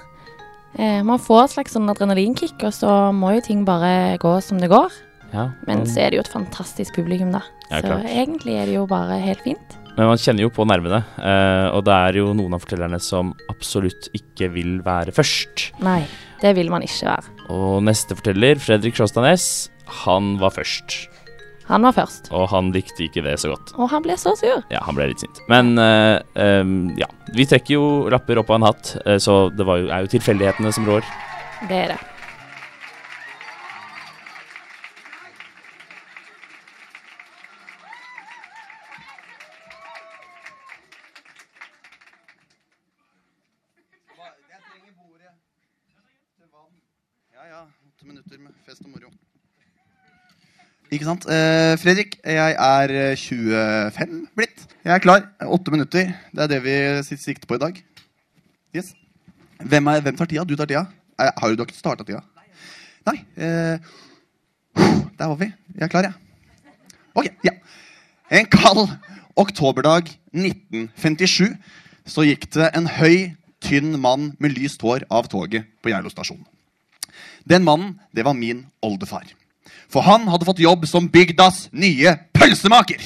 Eh, 0.76 1.00
man 1.08 1.24
får 1.24 1.46
et 1.46 1.56
slags 1.56 1.78
sånn 1.78 1.88
adrenalinkick, 1.96 2.60
og 2.60 2.76
så 2.76 2.92
må 3.16 3.38
jo 3.38 3.46
ting 3.48 3.64
bare 3.68 4.20
gå 4.20 4.36
som 4.44 4.60
det 4.60 4.68
går. 4.72 5.00
Ja, 5.32 5.52
Men 5.64 5.88
så 5.88 6.04
er 6.04 6.12
det 6.12 6.20
jo 6.20 6.26
et 6.26 6.36
fantastisk 6.36 7.00
publikum, 7.00 7.32
da. 7.32 7.46
Ja, 7.70 7.80
så 7.86 8.02
egentlig 8.04 8.60
er 8.60 8.68
det 8.68 8.76
jo 8.82 8.88
bare 8.90 9.22
helt 9.24 9.48
fint. 9.48 9.79
Men 9.98 10.08
man 10.12 10.20
kjenner 10.22 10.46
jo 10.46 10.52
på 10.54 10.66
nervene, 10.70 11.02
eh, 11.20 11.68
og 11.76 11.84
det 11.88 11.96
er 11.96 12.20
jo 12.22 12.32
noen 12.38 12.56
av 12.56 12.64
fortellerne 12.64 13.00
som 13.04 13.34
absolutt 13.52 14.08
ikke 14.16 14.48
vil 14.54 14.78
være 14.86 15.12
først. 15.16 15.70
Nei, 15.84 16.02
det 16.44 16.54
vil 16.56 16.72
man 16.72 16.86
ikke 16.86 17.10
være. 17.10 17.36
Og 17.52 17.82
neste 17.84 18.16
forteller, 18.16 18.62
Fredrik 18.64 18.96
Sjåstadnes, 19.00 19.70
han 20.06 20.38
var 20.40 20.54
først. 20.56 21.02
Han 21.70 21.86
var 21.86 21.94
først. 21.94 22.32
Og 22.34 22.48
han 22.50 22.72
likte 22.74 23.04
ikke 23.06 23.22
det 23.26 23.36
så 23.42 23.52
godt. 23.52 23.76
Og 23.78 23.92
han 23.92 24.02
ble 24.06 24.16
så 24.18 24.34
sur. 24.40 24.64
Ja, 24.74 24.82
han 24.88 24.98
ble 24.98 25.12
litt 25.12 25.22
sint. 25.22 25.42
Men 25.52 25.76
eh, 25.78 26.18
em, 26.42 26.78
ja, 26.98 27.06
vi 27.36 27.46
trekker 27.50 27.76
jo 27.76 27.90
lapper 28.10 28.42
opp 28.42 28.50
av 28.50 28.58
en 28.58 28.70
hatt, 28.72 28.96
eh, 29.06 29.20
så 29.22 29.42
det 29.54 29.68
var 29.70 29.84
jo, 29.84 29.92
er 29.94 30.08
jo 30.08 30.14
tilfeldighetene 30.16 30.74
som 30.74 30.88
rår. 30.90 31.06
Det 31.70 31.84
er 31.84 31.94
det. 31.94 32.00
Fest 48.68 48.84
og 48.86 48.92
moro. 48.94 49.12
Ikke 50.90 51.06
sant? 51.06 51.28
Eh, 51.30 51.76
Fredrik, 51.78 52.18
jeg 52.26 52.56
er 52.58 52.94
eh, 53.12 53.18
25 53.18 54.24
blitt. 54.38 54.66
Jeg 54.84 54.94
er 54.96 55.04
klar. 55.04 55.28
Åtte 55.46 55.74
minutter. 55.74 56.14
Det 56.34 56.46
er 56.46 56.50
det 56.50 56.64
vi 56.66 57.18
sikter 57.18 57.46
på 57.46 57.60
i 57.60 57.62
dag. 57.62 57.78
Yes. 58.76 58.96
Hvem, 59.62 59.88
er, 59.94 60.02
hvem 60.02 60.18
tar 60.18 60.30
tida? 60.30 60.46
Du 60.50 60.56
tar 60.58 60.70
tida? 60.70 60.88
Eh, 61.20 61.30
har 61.30 61.54
du, 61.54 61.62
ikke 61.62 61.78
starta 61.78 62.06
tida? 62.08 62.24
Nei. 63.06 63.18
Eh, 63.38 63.78
der 65.20 65.30
var 65.30 65.38
vi. 65.38 65.52
Jeg 65.76 65.86
er 65.86 65.94
klar, 65.94 66.10
jeg. 66.10 66.14
Ok, 67.14 67.30
ja. 67.46 67.54
En 68.32 68.50
kald 68.50 68.88
oktoberdag 69.40 70.10
1957 70.34 71.54
så 72.10 72.26
gikk 72.26 72.50
det 72.56 72.70
en 72.78 72.90
høy, 72.98 73.36
tynn 73.62 73.98
mann 74.00 74.32
med 74.40 74.56
lyst 74.56 74.82
hår 74.82 75.04
av 75.12 75.28
toget 75.30 75.68
på 75.84 75.92
Geilo 75.92 76.10
stasjon. 76.10 76.42
Den 77.44 77.64
mannen, 77.64 77.98
det 78.12 78.26
var 78.26 78.34
min 78.38 78.66
oldefar. 78.82 79.26
For 79.90 80.06
han 80.06 80.28
hadde 80.30 80.48
fått 80.48 80.62
jobb 80.62 80.86
som 80.90 81.10
bygdas 81.10 81.68
nye 81.72 82.16
pølsemaker. 82.36 83.02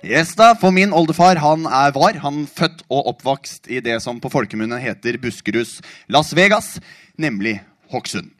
Yes 0.00 0.32
da, 0.32 0.54
For 0.56 0.72
min 0.72 0.94
oldefar 0.96 1.36
han 1.42 1.66
er 1.68 1.92
var 1.92 2.16
han 2.22 2.46
født 2.48 2.86
og 2.88 3.10
oppvokst 3.12 3.68
i 3.68 3.82
det 3.84 3.98
som 4.00 4.20
på 4.20 4.30
folkemunne 4.32 4.78
heter 4.80 5.18
Buskeruds 5.20 5.82
Las 6.08 6.32
Vegas, 6.36 6.78
nemlig 7.20 7.58
Hokksund. 7.92 8.30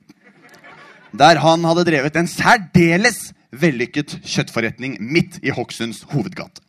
Der 1.13 1.43
han 1.43 1.67
hadde 1.67 1.85
drevet 1.85 2.17
en 2.17 2.31
særdeles 2.31 3.35
vellykket 3.51 4.21
kjøttforretning 4.25 4.97
midt 5.03 5.41
i 5.43 5.53
Hokksunds 5.53 6.05
hovedgate. 6.15 6.63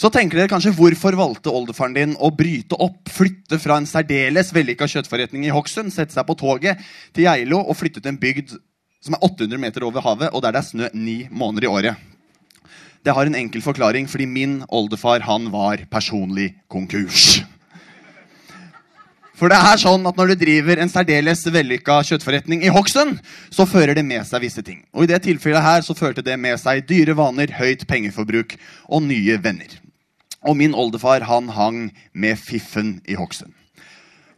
Så 0.00 0.08
tenker 0.08 0.38
dere 0.38 0.48
kanskje 0.48 0.72
hvorfor 0.72 1.12
valgte 1.12 1.52
oldefaren 1.52 1.92
din 1.92 2.12
å 2.16 2.30
bryte 2.32 2.78
opp, 2.80 3.10
flytte 3.12 3.58
fra 3.60 3.76
en 3.76 3.88
særdeles 3.88 4.48
vellykka 4.56 4.86
kjøttforretning 4.88 5.44
i 5.44 5.52
Hokksund, 5.52 5.92
sette 5.92 6.14
seg 6.16 6.24
på 6.24 6.38
toget 6.40 6.80
til 7.12 7.26
Geilo 7.26 7.58
og 7.60 7.76
flytte 7.76 8.00
til 8.00 8.14
en 8.14 8.20
bygd 8.22 8.54
som 9.04 9.16
er 9.16 9.26
800 9.28 9.60
meter 9.60 9.84
over 9.84 10.00
havet, 10.04 10.32
og 10.32 10.40
der 10.40 10.56
det 10.56 10.62
er 10.62 10.68
snø 10.70 10.88
ni 10.96 11.16
måneder 11.28 11.66
i 11.66 11.72
året. 11.72 12.06
Det 13.04 13.12
har 13.16 13.28
en 13.28 13.36
enkel 13.36 13.60
forklaring, 13.64 14.08
fordi 14.08 14.28
min 14.28 14.62
oldefar 14.68 15.20
han 15.28 15.50
var 15.52 15.84
personlig 15.92 16.54
konkurs. 16.72 17.42
For 19.40 19.52
det 19.52 19.56
er 19.56 19.80
sånn 19.80 20.04
at 20.04 20.16
Når 20.20 20.32
du 20.32 20.40
driver 20.42 20.80
en 20.80 20.92
særdeles 20.92 21.44
vellykka 21.48 22.02
kjøttforretning 22.08 22.64
i 22.64 22.72
Hokksund, 22.72 23.20
så 23.52 23.68
fører 23.68 23.96
det 23.96 24.04
med 24.04 24.24
seg 24.28 24.44
visse 24.44 24.64
ting. 24.64 24.80
Og 24.92 25.04
I 25.04 25.12
det 25.12 25.22
tilfellet 25.28 25.64
her 25.64 25.84
så 25.84 25.96
førte 25.96 26.24
det 26.24 26.36
med 26.40 26.60
seg 26.60 26.84
dyre 26.88 27.16
vaner, 27.16 27.52
høyt 27.56 27.86
pengeforbruk 27.88 28.56
og 28.88 29.04
nye 29.04 29.40
venner. 29.40 29.80
Og 30.46 30.56
min 30.56 30.74
oldefar 30.74 31.24
han 31.28 31.50
hang 31.52 31.80
med 32.12 32.38
fiffen 32.40 32.98
i 33.08 33.16
Hokksund. 33.18 33.52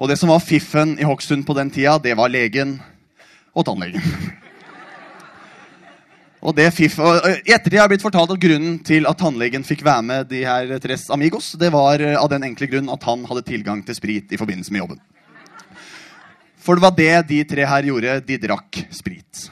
Og 0.02 0.10
det 0.10 0.18
som 0.18 0.32
var 0.32 0.42
fiffen 0.42 0.96
i 0.98 1.06
Hokksund 1.06 1.46
på 1.46 1.54
den 1.54 1.70
tida, 1.70 1.98
det 2.02 2.16
var 2.18 2.32
legen 2.32 2.80
og 3.54 3.66
tannlegen. 3.68 4.02
Og 6.42 6.56
det 6.58 6.72
fiff, 6.74 6.96
og 6.98 7.22
ettertid 7.22 7.76
har 7.76 7.84
jeg 7.84 7.92
blitt 7.92 8.02
fortalt 8.02 8.32
at 8.34 8.40
grunnen 8.42 8.80
til 8.82 9.04
at 9.06 9.20
tannlegen 9.20 9.62
fikk 9.62 9.84
være 9.86 10.02
med 10.02 10.26
de 10.26 10.40
her 10.42 10.72
Tres 10.82 11.04
Amigos, 11.14 11.52
det 11.54 11.68
var 11.70 12.02
av 12.18 12.26
den 12.32 12.48
enkle 12.48 12.66
grunn 12.66 12.90
at 12.90 13.06
han 13.06 13.22
hadde 13.28 13.44
tilgang 13.46 13.84
til 13.86 13.94
sprit 13.94 14.34
i 14.34 14.40
forbindelse 14.40 14.74
med 14.74 14.82
jobben. 14.82 14.98
For 16.62 16.78
det 16.78 16.82
var 16.82 16.94
det 16.98 17.14
de 17.30 17.40
tre 17.46 17.66
her 17.66 17.86
gjorde. 17.86 18.18
De 18.26 18.38
drakk 18.42 18.82
sprit. 18.94 19.46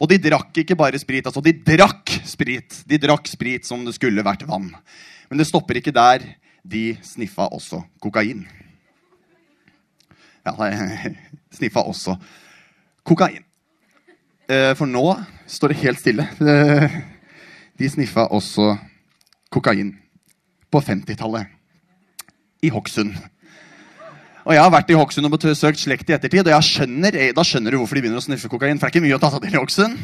Og 0.00 0.08
de 0.10 0.18
drakk 0.20 0.62
ikke 0.64 0.76
bare 0.76 1.00
sprit, 1.00 1.28
altså 1.28 1.44
de 1.44 1.52
drakk 1.52 2.12
sprit. 2.28 2.80
De 2.88 2.98
drakk 3.00 3.28
sprit 3.30 3.68
som 3.68 3.84
det 3.86 3.94
skulle 3.96 4.24
vært 4.24 4.44
vann. 4.48 4.68
Men 5.32 5.40
det 5.40 5.46
stopper 5.48 5.78
ikke 5.80 5.94
der. 5.96 6.26
De 6.60 6.92
sniffa 7.02 7.46
også 7.56 7.80
kokain. 8.04 8.44
Ja, 10.44 10.52
de 10.52 11.14
sniffa 11.56 11.80
også 11.88 12.18
kokain. 13.08 13.40
Eh, 14.50 14.74
For 14.76 14.84
nå 14.90 15.06
står 15.48 15.72
det 15.72 15.80
helt 15.86 16.02
stille. 16.02 16.26
Eh, 16.40 17.00
De 17.80 17.88
sniffa 17.88 18.26
også 18.30 18.74
kokain 19.50 19.94
på 20.70 20.80
50-tallet. 20.84 21.46
I 22.62 22.68
Hokksund. 22.70 23.14
Og 24.44 24.52
Jeg 24.54 24.62
har 24.62 24.70
vært 24.70 24.90
i 24.92 24.98
Hokksund 24.98 25.26
og 25.26 25.32
besøkt 25.40 25.80
slekt 25.80 26.10
i 26.10 26.14
ettertid, 26.14 26.46
og 26.46 26.62
skjønner, 26.66 27.16
eh, 27.16 27.32
da 27.34 27.42
skjønner 27.42 27.72
du 27.72 27.78
hvorfor 27.80 27.96
de 27.96 28.02
begynner 28.04 28.20
å 28.20 28.26
sniffe 28.26 28.50
kokain. 28.52 28.78
For 28.78 28.86
det 28.86 28.92
er 28.92 29.00
ikke 29.00 29.06
mye 29.08 29.16
å 29.16 29.22
ta 29.22 29.30
seg 29.32 29.42
til 29.46 29.56
i 29.56 29.58
Hokksund. 29.62 29.98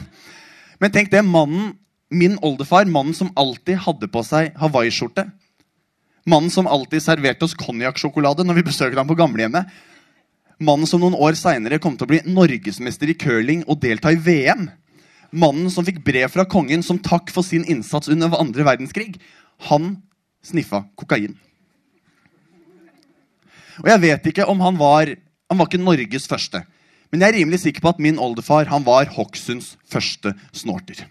Men 0.80 0.90
tenk 0.94 1.11
det, 1.12 1.20
mannen, 1.26 1.76
min 2.11 2.38
oldefar, 2.43 2.88
mannen 2.88 3.15
som 3.15 3.31
alltid 3.37 3.83
hadde 3.85 4.09
på 4.09 4.23
seg 4.25 4.55
hawaiiskjorte. 4.57 5.27
Mannen 6.29 6.53
som 6.53 6.69
alltid 6.69 7.03
serverte 7.05 7.47
oss 7.47 7.57
konjakksjokolade 7.57 8.45
når 8.45 8.61
vi 8.61 8.67
besøkte 8.69 9.00
ham 9.00 9.09
på 9.09 9.17
gamlehjemmet. 9.19 9.69
Mannen 10.59 10.88
som 10.91 11.00
noen 11.00 11.17
år 11.17 11.37
seinere 11.38 11.79
kom 11.81 11.97
til 11.97 12.09
å 12.09 12.11
bli 12.11 12.21
norgesmester 12.27 13.12
i 13.12 13.17
curling 13.17 13.62
og 13.69 13.81
delta 13.85 14.12
i 14.12 14.21
VM. 14.21 14.67
Mannen 15.31 15.69
som 15.73 15.87
fikk 15.87 16.00
brev 16.05 16.33
fra 16.33 16.47
kongen 16.49 16.83
som 16.85 17.00
takk 17.00 17.31
for 17.33 17.47
sin 17.47 17.67
innsats 17.69 18.11
under 18.12 18.35
andre 18.41 18.67
verdenskrig. 18.67 19.21
Han 19.69 19.99
sniffa 20.45 20.83
kokain. 20.99 21.37
Og 23.79 23.93
jeg 23.93 24.03
vet 24.03 24.33
ikke 24.33 24.49
om 24.50 24.61
han 24.65 24.79
var 24.81 25.15
Han 25.49 25.57
var 25.57 25.65
ikke 25.71 25.81
Norges 25.81 26.27
første. 26.29 26.61
Men 27.09 27.23
jeg 27.23 27.31
er 27.31 27.37
rimelig 27.38 27.62
sikker 27.62 27.81
på 27.81 27.88
at 27.88 28.03
min 28.05 28.19
oldefar 28.21 28.69
han 28.69 28.85
var 28.85 29.09
Hokksunds 29.15 29.79
første 29.88 30.35
snorter. 30.53 31.07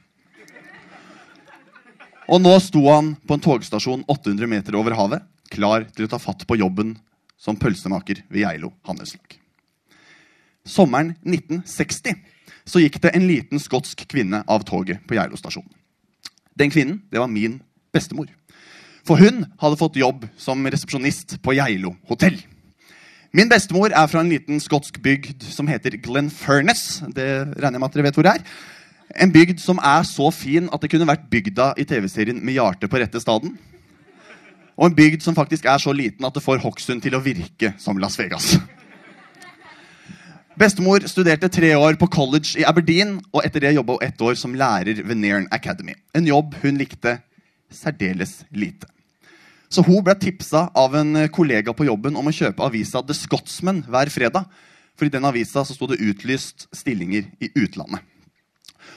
Og 2.28 2.42
nå 2.44 2.54
sto 2.60 2.82
han 2.90 3.14
på 3.24 3.38
en 3.38 3.44
togstasjon 3.44 4.04
800 4.12 4.50
meter 4.52 4.76
over 4.76 4.96
havet, 5.00 5.24
klar 5.48 5.86
til 5.96 6.08
å 6.08 6.12
ta 6.12 6.20
fatt 6.20 6.44
på 6.48 6.58
jobben 6.60 6.98
som 7.40 7.56
pølsemaker 7.60 8.26
ved 8.28 8.44
Geilo 8.44 8.74
handelslag. 8.88 9.38
Sommeren 10.68 11.14
1960 11.24 12.18
så 12.68 12.82
gikk 12.84 13.00
det 13.04 13.14
en 13.16 13.30
liten 13.30 13.62
skotsk 13.64 14.04
kvinne 14.12 14.42
av 14.44 14.66
toget 14.68 15.06
på 15.08 15.16
Geilo 15.16 15.40
stasjon. 15.40 15.68
Den 16.60 16.74
kvinnen 16.74 17.00
det 17.14 17.22
var 17.22 17.32
min 17.32 17.62
bestemor. 17.96 18.28
For 19.08 19.22
hun 19.22 19.46
hadde 19.62 19.80
fått 19.80 20.00
jobb 20.02 20.26
som 20.36 20.68
resepsjonist 20.68 21.38
på 21.40 21.56
Geilo 21.56 21.96
hotell. 22.10 22.42
Min 23.32 23.48
bestemor 23.52 23.94
er 23.96 24.08
fra 24.12 24.20
en 24.24 24.32
liten 24.34 24.60
skotsk 24.60 25.00
bygd 25.04 25.46
som 25.48 25.70
heter 25.72 25.96
Glenfurnes. 26.04 27.06
Det 27.16 27.30
regner 27.56 27.78
jeg 27.78 27.84
med 27.84 27.88
at 27.88 27.96
dere 27.96 28.08
vet 28.10 28.20
hvor 28.20 28.28
det 28.28 28.36
er. 28.36 28.58
En 29.18 29.32
bygd 29.34 29.58
som 29.58 29.80
er 29.82 30.04
så 30.06 30.30
fin 30.30 30.68
at 30.70 30.84
det 30.84 30.92
kunne 30.92 31.08
vært 31.10 31.26
bygda 31.32 31.72
i 31.82 31.86
TV-serien 31.90 32.38
med 32.38 32.54
Hjarte 32.54 32.90
på 32.90 33.00
rette 33.02 33.18
staden. 33.22 33.56
Og 34.78 34.92
en 34.92 34.98
bygd 34.98 35.24
som 35.26 35.36
faktisk 35.38 35.66
er 35.66 35.82
så 35.82 35.94
liten 35.96 36.26
at 36.28 36.36
det 36.36 36.44
får 36.46 36.62
Hokksund 36.62 37.02
til 37.02 37.18
å 37.18 37.24
virke 37.26 37.72
som 37.82 37.98
Las 37.98 38.18
Vegas. 38.20 38.54
Bestemor 40.58 41.06
studerte 41.10 41.50
tre 41.54 41.72
år 41.78 41.98
på 41.98 42.10
college 42.14 42.60
i 42.62 42.66
Aberdeen, 42.66 43.18
og 43.34 43.44
etter 43.46 43.62
det 43.62 43.76
jobba 43.76 43.98
hun 43.98 44.06
ett 44.06 44.22
år 44.22 44.38
som 44.38 44.54
lærer 44.58 45.02
ved 45.02 45.18
Nairn 45.18 45.48
Academy. 45.54 45.94
En 46.18 46.26
jobb 46.26 46.54
hun 46.62 46.78
likte 46.78 47.18
særdeles 47.74 48.44
lite. 48.54 48.90
Så 49.70 49.82
hun 49.86 50.02
ble 50.06 50.14
tipsa 50.18 50.68
av 50.78 50.94
en 50.98 51.26
kollega 51.34 51.74
på 51.74 51.86
jobben 51.90 52.18
om 52.18 52.30
å 52.30 52.34
kjøpe 52.34 52.66
avisa 52.66 53.02
The 53.06 53.18
Scotsman 53.18 53.82
hver 53.90 54.14
fredag. 54.14 54.46
For 54.98 55.10
i 55.10 55.14
den 55.14 55.26
avisa 55.30 55.66
så 55.66 55.74
sto 55.74 55.90
det 55.90 56.02
utlyst 56.02 56.70
stillinger 56.74 57.28
i 57.42 57.52
utlandet. 57.58 58.06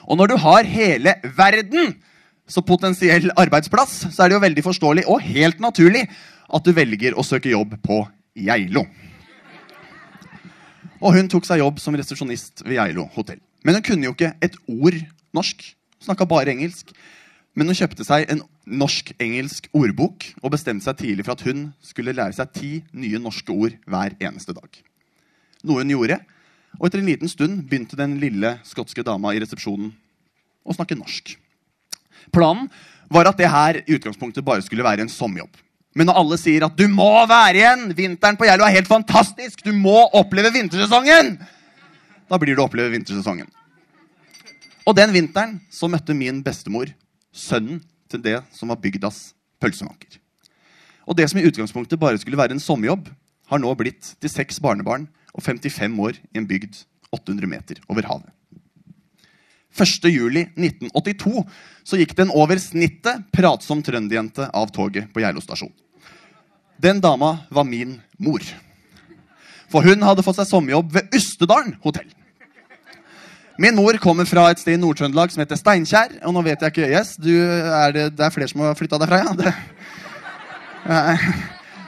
Og 0.09 0.19
når 0.19 0.33
du 0.33 0.37
har 0.43 0.69
hele 0.69 1.15
verden 1.37 1.95
som 2.51 2.67
potensiell 2.67 3.31
arbeidsplass, 3.39 4.07
så 4.11 4.25
er 4.25 4.31
det 4.31 4.39
jo 4.39 4.45
veldig 4.45 4.65
forståelig 4.67 5.07
og 5.11 5.23
helt 5.23 5.61
naturlig 5.63 6.07
at 6.51 6.67
du 6.67 6.75
velger 6.75 7.15
å 7.15 7.27
søke 7.27 7.53
jobb 7.53 7.77
på 7.85 8.03
Geilo. 8.35 8.85
Og 11.01 11.15
hun 11.17 11.31
tok 11.33 11.47
seg 11.49 11.63
jobb 11.63 11.79
som 11.81 11.97
resepsjonist 11.97 12.65
ved 12.67 12.77
Geilo 12.77 13.07
hotell. 13.15 13.41
Men 13.65 13.79
hun 13.79 13.85
kunne 13.85 14.09
jo 14.09 14.15
ikke 14.17 14.35
et 14.45 14.57
ord 14.69 14.99
norsk. 15.37 15.63
Snakka 16.01 16.27
bare 16.29 16.53
engelsk. 16.53 16.93
Men 17.57 17.71
hun 17.71 17.77
kjøpte 17.77 18.07
seg 18.07 18.29
en 18.31 18.43
norsk-engelsk 18.71 19.67
ordbok 19.77 20.27
og 20.41 20.53
bestemte 20.55 20.87
seg 20.87 20.99
tidlig 21.01 21.27
for 21.27 21.35
at 21.35 21.45
hun 21.49 21.71
skulle 21.85 22.15
lære 22.15 22.37
seg 22.37 22.53
ti 22.55 22.73
nye 22.95 23.21
norske 23.23 23.53
ord 23.53 23.75
hver 23.91 24.15
eneste 24.21 24.55
dag. 24.57 24.69
Noe 25.67 25.83
hun 25.83 25.93
gjorde. 25.93 26.21
Og 26.79 26.87
etter 26.87 27.01
en 27.01 27.09
liten 27.11 27.31
stund 27.31 27.65
begynte 27.69 27.99
den 27.99 28.19
lille 28.23 28.59
skotske 28.67 29.03
dama 29.07 29.35
i 29.35 29.41
resepsjonen 29.43 29.91
å 30.65 30.77
snakke 30.77 30.99
norsk. 30.99 31.35
Planen 32.35 32.69
var 33.11 33.27
at 33.27 33.41
det 33.41 33.51
her 33.51 33.81
i 33.81 33.97
utgangspunktet 33.97 34.47
bare 34.47 34.63
skulle 34.63 34.87
være 34.87 35.03
en 35.05 35.13
sommerjobb. 35.13 35.51
Men 35.99 36.07
når 36.07 36.21
alle 36.21 36.39
sier 36.39 36.65
at 36.65 36.77
'du 36.77 36.87
må 36.87 37.27
være 37.27 37.59
igjen', 37.59 37.95
vinteren 37.97 38.37
på 38.39 38.47
Geilo 38.47 38.65
er 38.65 38.77
helt 38.79 38.87
fantastisk, 38.87 39.65
du 39.65 39.73
må 39.73 40.07
oppleve 40.15 40.53
vintersesongen, 40.55 41.39
da 42.31 42.39
blir 42.39 42.55
det 42.55 42.63
å 42.63 42.69
oppleve 42.69 42.95
vintersesongen. 42.95 43.49
Og 44.87 44.95
den 44.97 45.13
vinteren 45.13 45.61
så 45.71 45.89
møtte 45.91 46.15
min 46.15 46.43
bestemor 46.43 46.87
sønnen 47.35 47.83
til 48.09 48.23
det 48.23 48.39
som 48.55 48.69
var 48.69 48.79
bygdas 48.79 49.35
pølsemaker. 49.61 50.19
Og 51.07 51.17
det 51.17 51.29
som 51.31 51.41
i 51.41 51.47
utgangspunktet 51.47 51.99
bare 51.99 52.19
skulle 52.19 52.39
være 52.39 52.55
en 52.55 52.63
sommerjobb, 52.63 53.09
har 53.51 53.59
nå 53.59 53.75
blitt 53.75 54.15
til 54.21 54.31
seks 54.31 54.61
barnebarn 54.63 55.09
og 55.35 55.45
55 55.45 55.99
år 56.07 56.19
i 56.19 56.41
en 56.41 56.49
bygd 56.49 56.83
800 57.15 57.51
meter 57.51 57.81
over 57.91 58.07
havet. 58.07 58.31
1.7.1982 59.77 61.45
så 61.87 61.99
gikk 61.99 62.17
det 62.17 62.27
en 62.27 62.35
over 62.35 62.59
snittet 62.59 63.29
pratsom 63.35 63.83
trønderjente 63.87 64.49
av 64.51 64.73
toget 64.75 65.11
på 65.15 65.23
Geilo 65.23 65.43
stasjon. 65.45 65.73
Den 66.81 67.01
dama 67.01 67.37
var 67.51 67.67
min 67.69 68.01
mor. 68.19 68.43
For 69.71 69.87
hun 69.87 70.03
hadde 70.03 70.25
fått 70.27 70.41
seg 70.41 70.49
sommerjobb 70.51 70.91
ved 70.97 71.15
Ustedalen 71.15 71.77
hotell. 71.85 72.09
Min 73.61 73.77
mor 73.77 73.99
kommer 74.01 74.25
fra 74.25 74.47
et 74.51 74.59
sted 74.63 74.79
i 74.79 74.81
Nord-Trøndelag 74.81 75.31
som 75.35 75.43
heter 75.43 75.59
Steinkjer. 75.61 76.15
Og 76.25 76.33
nå 76.33 76.43
vet 76.47 76.63
jeg 76.65 76.73
ikke 76.73 76.89
Yes, 76.89 77.13
du, 77.21 77.35
er 77.37 77.93
det, 77.93 78.07
det 78.17 78.25
er 78.25 78.33
flere 78.33 78.49
som 78.49 78.65
har 78.65 78.79
flytta 78.79 78.99
derfra, 79.03 79.21
ja? 79.21 79.35
Det, 79.37 79.53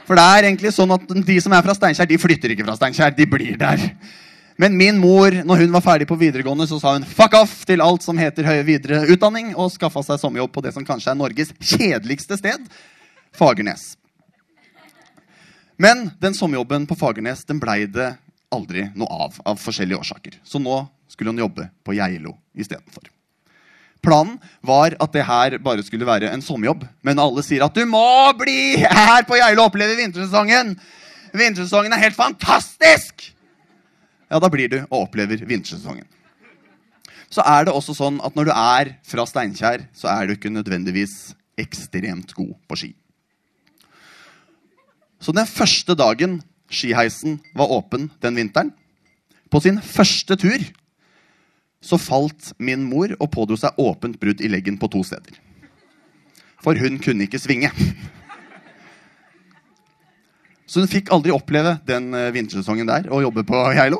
for 0.07 0.19
det 0.19 0.23
er 0.23 0.49
egentlig 0.49 0.73
sånn 0.75 0.91
at 0.95 1.15
de 1.27 1.39
som 1.43 1.55
er 1.55 1.63
fra 1.65 1.75
Steinkjer, 1.77 2.09
de 2.09 2.19
flytter 2.19 2.53
ikke 2.53 2.65
fra 2.67 2.75
Steinkjer. 2.77 3.15
De 3.15 3.27
blir 3.29 3.57
der. 3.59 3.83
Men 4.59 4.75
min 4.77 4.99
mor, 5.01 5.33
når 5.47 5.63
hun 5.63 5.73
var 5.73 5.83
ferdig 5.85 6.07
på 6.09 6.17
videregående, 6.19 6.67
så 6.69 6.77
sa 6.81 6.93
hun 6.93 7.07
fuck 7.07 7.33
off 7.39 7.63
til 7.65 7.81
alt 7.81 8.05
som 8.05 8.19
heter 8.19 8.45
høyere 8.45 8.67
videre 8.67 9.01
utdanning, 9.09 9.53
og 9.57 9.71
skaffa 9.73 10.03
seg 10.05 10.21
sommerjobb 10.21 10.53
på 10.53 10.63
det 10.65 10.75
som 10.75 10.85
kanskje 10.85 11.13
er 11.13 11.19
Norges 11.19 11.53
kjedeligste 11.57 12.37
sted, 12.37 12.67
Fagernes. 13.33 13.95
Men 15.81 16.11
den 16.21 16.37
sommerjobben 16.37 16.85
på 16.89 16.97
Fagernes 16.99 17.41
den 17.49 17.61
blei 17.63 17.87
det 17.89 18.11
aldri 18.53 18.85
noe 18.93 19.25
av, 19.25 19.39
av 19.41 19.57
forskjellige 19.57 20.03
årsaker. 20.03 20.37
Så 20.45 20.61
nå 20.61 20.83
skulle 21.09 21.33
hun 21.33 21.41
jobbe 21.41 21.65
på 21.85 21.97
Geilo 21.97 22.35
istedenfor. 22.53 23.09
Planen 24.03 24.35
var 24.65 24.97
at 24.99 25.13
det 25.15 25.23
her 25.27 25.57
bare 25.63 25.83
skulle 25.85 26.07
være 26.07 26.31
en 26.33 26.43
sommerjobb. 26.43 26.83
Men 27.07 27.21
alle 27.23 27.43
sier 27.45 27.63
at 27.65 27.75
du 27.75 27.85
må 27.87 28.33
bli 28.39 28.75
her 28.83 29.23
på 29.27 29.39
Geilo 29.39 29.63
og 29.63 29.71
oppleve 29.71 29.95
vintersesongen! 30.01 30.75
Vintersesongen 31.33 31.95
er 31.95 32.03
helt 32.03 32.17
fantastisk! 32.17 33.29
Ja, 34.27 34.41
da 34.41 34.49
blir 34.49 34.69
du 34.71 34.79
og 34.89 35.05
opplever 35.05 35.43
vintersesongen. 35.45 36.07
Så 37.33 37.41
er 37.45 37.65
det 37.65 37.73
også 37.73 37.95
sånn 37.97 38.19
at 38.25 38.35
når 38.37 38.49
du 38.49 38.53
er 38.53 38.91
fra 39.07 39.25
Steinkjer, 39.29 39.87
så 39.97 40.09
er 40.11 40.27
du 40.27 40.35
ikke 40.35 40.51
nødvendigvis 40.53 41.33
ekstremt 41.57 42.33
god 42.37 42.53
på 42.69 42.77
ski. 42.77 42.91
Så 45.21 45.33
den 45.33 45.47
første 45.47 45.95
dagen 45.95 46.41
skiheisen 46.73 47.39
var 47.55 47.71
åpen 47.71 48.09
den 48.21 48.37
vinteren, 48.37 48.73
på 49.53 49.61
sin 49.61 49.77
første 49.85 50.35
tur, 50.41 50.61
så 51.83 51.99
falt 51.99 52.53
min 52.63 52.85
mor 52.87 53.11
og 53.19 53.29
pådro 53.31 53.57
seg 53.59 53.79
åpent 53.81 54.19
brudd 54.21 54.41
i 54.41 54.49
leggen 54.51 54.79
på 54.79 54.87
to 54.91 55.03
steder. 55.03 55.35
For 56.63 56.79
hun 56.79 56.95
kunne 57.03 57.27
ikke 57.27 57.41
svinge. 57.43 57.71
Så 60.65 60.79
hun 60.79 60.89
fikk 60.89 61.11
aldri 61.13 61.33
oppleve 61.35 61.75
den 61.85 62.13
eh, 62.17 62.31
vintersesongen 62.33 62.87
der 62.87 63.09
og 63.11 63.25
jobbe 63.25 63.43
på 63.45 63.59
Geilo. 63.77 63.99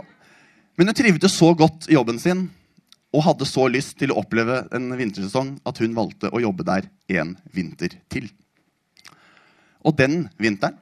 Men 0.79 0.89
hun 0.89 0.97
trivdes 0.97 1.35
så 1.37 1.51
godt 1.53 1.89
i 1.91 1.97
jobben 1.97 2.21
sin 2.23 2.47
og 3.13 3.25
hadde 3.27 3.45
så 3.45 3.67
lyst 3.69 3.99
til 3.99 4.09
å 4.09 4.17
oppleve 4.23 4.63
en 4.73 4.87
vintersesong 4.97 5.57
at 5.69 5.83
hun 5.83 5.93
valgte 5.93 6.31
å 6.33 6.41
jobbe 6.41 6.65
der 6.65 6.87
en 7.19 7.35
vinter 7.53 7.93
til. 8.09 8.31
Og 9.85 9.93
den 9.99 10.23
vinteren 10.41 10.79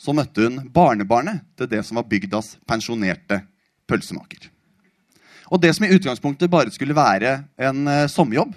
så 0.00 0.12
møtte 0.16 0.44
hun 0.44 0.66
barnebarnet 0.74 1.44
til 1.56 1.70
det 1.70 1.80
som 1.86 2.00
var 2.00 2.08
bygdas 2.10 2.58
pensjonerte 2.68 3.40
pølsemaker. 3.88 4.50
Og 5.50 5.60
det 5.62 5.72
som 5.74 5.86
i 5.86 5.92
utgangspunktet 5.92 6.50
bare 6.50 6.70
skulle 6.70 6.96
være 6.96 7.40
en 7.58 7.82
uh, 7.88 8.06
sommerjobb, 8.10 8.54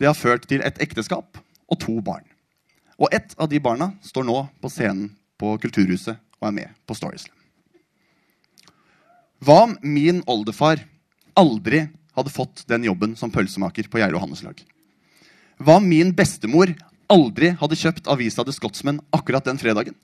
det 0.00 0.08
har 0.08 0.18
ført 0.18 0.48
til 0.50 0.64
et 0.66 0.80
ekteskap 0.82 1.38
og 1.70 1.80
to 1.80 2.00
barn. 2.02 2.24
Og 3.00 3.12
ett 3.14 3.32
av 3.38 3.48
de 3.48 3.60
barna 3.62 3.92
står 4.04 4.26
nå 4.26 4.42
på 4.60 4.70
scenen 4.72 5.12
på 5.40 5.54
Kulturhuset 5.62 6.18
og 6.40 6.48
er 6.50 6.56
med 6.56 6.74
på 6.88 6.96
Storyslam. 6.96 7.36
Hva 9.40 9.62
om 9.64 9.78
min 9.80 10.20
oldefar 10.28 10.82
aldri 11.38 11.86
hadde 12.16 12.32
fått 12.32 12.66
den 12.68 12.84
jobben 12.84 13.14
som 13.16 13.32
pølsemaker 13.32 13.88
på 13.88 14.02
Geilo 14.02 14.20
Handelslag? 14.20 14.58
Hva 15.60 15.78
om 15.80 15.88
min 15.88 16.12
bestemor 16.16 16.74
aldri 17.10 17.54
hadde 17.60 17.78
kjøpt 17.78 18.10
avisa 18.12 18.44
The 18.44 18.52
Scotsman 18.52 19.00
akkurat 19.16 19.48
den 19.48 19.60
fredagen? 19.60 19.96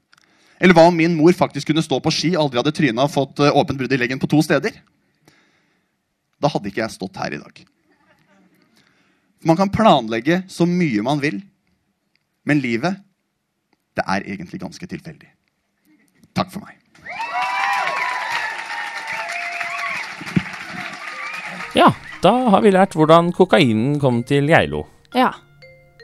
Eller 0.56 0.76
hva 0.76 0.86
om 0.88 0.96
min 0.96 1.16
mor 1.18 1.36
faktisk 1.36 1.68
kunne 1.68 1.84
stå 1.84 1.98
på 2.00 2.12
ski, 2.14 2.30
aldri 2.36 2.62
hadde 2.62 2.72
tryna 2.72 3.04
og 3.04 3.12
fått 3.12 3.42
uh, 3.44 3.52
åpent 3.52 3.76
brudd 3.80 3.92
i 3.92 4.00
leggen 4.00 4.20
på 4.22 4.30
to 4.30 4.40
steder? 4.44 4.78
Da 6.42 6.50
hadde 6.52 6.70
ikke 6.70 6.84
jeg 6.84 6.94
stått 6.94 7.16
her 7.20 7.34
i 7.36 7.40
dag. 7.40 7.62
Man 9.46 9.58
kan 9.58 9.70
planlegge 9.72 10.42
så 10.50 10.66
mye 10.68 11.04
man 11.06 11.20
vil, 11.22 11.38
men 12.46 12.60
livet, 12.62 12.98
det 13.96 14.04
er 14.04 14.26
egentlig 14.26 14.60
ganske 14.60 14.88
tilfeldig. 14.90 15.28
Takk 16.36 16.52
for 16.52 16.66
meg. 16.66 16.76
Ja, 21.76 21.90
da 22.24 22.32
har 22.52 22.62
vi 22.64 22.72
lært 22.72 22.96
hvordan 22.96 23.32
kokainen 23.36 23.98
kom 24.00 24.22
til 24.28 24.48
Geilo. 24.48 24.86
Ja. 25.16 25.32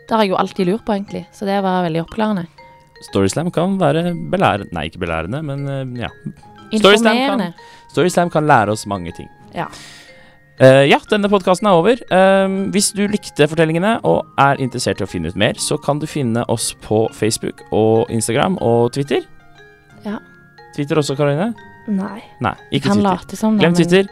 Det 0.02 0.16
har 0.16 0.26
jeg 0.26 0.32
jo 0.32 0.40
alltid 0.40 0.68
lurt 0.68 0.84
på, 0.84 0.92
egentlig, 0.96 1.22
så 1.32 1.46
det 1.48 1.60
var 1.64 1.84
veldig 1.86 2.02
oppklarende. 2.02 2.44
Storyslam 3.08 3.48
kan 3.54 3.78
være 3.80 4.12
belærende 4.30 4.74
Nei, 4.76 4.86
ikke 4.90 5.00
belærende, 5.02 5.40
men 5.46 5.62
eh, 5.70 6.04
ja. 6.04 6.10
Storyslam 6.74 7.16
kan, 7.16 7.44
Story 7.46 7.88
Storyslam 7.94 8.32
kan 8.34 8.46
lære 8.48 8.74
oss 8.74 8.84
mange 8.90 9.14
ting. 9.16 9.30
Ja. 9.56 9.68
Eh, 10.60 10.84
ja, 10.90 10.98
denne 11.10 11.30
podkasten 11.32 11.66
er 11.66 11.78
over. 11.78 12.02
Uh, 12.12 12.68
hvis 12.74 12.90
du 12.94 13.06
likte 13.10 13.46
fortellingene 13.50 13.96
og 14.06 14.28
er 14.40 14.60
interessert 14.62 15.00
i 15.00 15.06
å 15.06 15.10
finne 15.10 15.32
ut 15.32 15.38
mer, 15.38 15.56
så 15.58 15.78
kan 15.80 15.98
du 16.02 16.06
finne 16.06 16.44
oss 16.52 16.72
på 16.84 17.06
Facebook 17.16 17.64
og 17.72 18.12
Instagram 18.12 18.58
og 18.62 18.92
Twitter. 18.92 19.24
Ja. 20.04 20.18
Twitter 20.76 21.00
også, 21.00 21.16
Karoline? 21.16 21.52
Nei. 21.88 22.20
Nei, 22.44 22.54
ikke 22.70 22.92
kan 22.92 23.02
Twitter. 23.02 23.36
som. 23.36 23.58
Glem 23.58 23.72
men- 23.72 23.80
Twitter. 23.80 24.08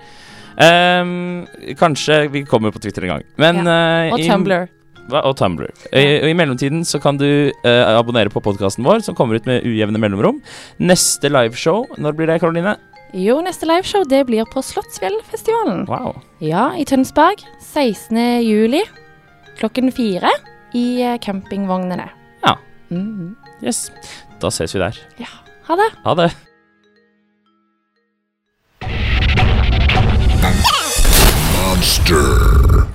Ehm, 0.61 1.47
kanskje 1.79 2.31
vi 2.33 2.45
kommer 2.45 2.73
på 2.73 2.81
Twitter 2.81 3.05
en 3.05 3.09
gang. 3.15 3.23
Men, 3.39 3.65
ja. 3.65 4.11
Og 4.13 4.19
i- 4.21 4.29
Tumblr. 4.29 4.69
Og 5.11 5.37
Tumblr. 5.37 5.71
I, 5.93 6.31
I 6.31 6.35
mellomtiden 6.35 6.85
så 6.85 7.01
kan 7.03 7.17
du 7.17 7.51
eh, 7.65 7.99
abonnere 7.99 8.31
på 8.31 8.43
podkasten 8.43 8.85
vår, 8.85 9.03
som 9.03 9.15
kommer 9.15 9.37
ut 9.37 9.47
med 9.47 9.65
ujevne 9.65 9.99
mellomrom. 9.99 10.41
Neste 10.79 11.31
liveshow, 11.31 11.87
når 11.99 12.13
blir 12.15 12.27
det, 12.27 12.41
Karoline? 12.41 12.77
Jo, 13.13 13.41
neste 13.43 13.67
liveshow 13.67 14.05
det 14.07 14.23
blir 14.29 14.47
på 14.53 14.63
Slottsfjellfestivalen. 14.63 15.85
Wow. 15.91 16.21
Ja, 16.45 16.71
i 16.79 16.85
Tønsberg. 16.87 17.43
16. 17.73 18.17
juli 18.47 18.85
klokken 19.59 19.91
fire 19.93 20.31
i 20.79 21.03
eh, 21.03 21.19
campingvognene. 21.21 22.07
Ja. 22.47 22.55
Mhm. 22.91 23.35
Yes. 23.63 23.91
Da 24.41 24.49
ses 24.55 24.75
vi 24.75 24.81
der. 24.81 24.97
Ja. 25.21 25.29
Ha 25.69 25.77
det. 25.77 25.91
Ha 26.05 26.15
det. 26.23 26.31
Monster. 31.57 32.91